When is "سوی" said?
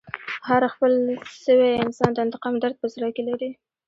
1.43-1.71